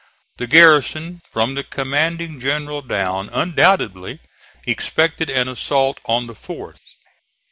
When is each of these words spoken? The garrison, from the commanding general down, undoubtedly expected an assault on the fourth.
The 0.37 0.47
garrison, 0.47 1.21
from 1.31 1.53
the 1.53 1.63
commanding 1.63 2.39
general 2.39 2.81
down, 2.81 3.29
undoubtedly 3.31 4.19
expected 4.65 5.29
an 5.29 5.47
assault 5.47 5.99
on 6.05 6.25
the 6.25 6.33
fourth. 6.33 6.81